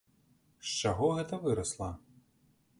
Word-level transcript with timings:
З 0.69 0.71
чаго 0.85 1.11
гэта 1.19 1.41
вырасла? 1.45 1.93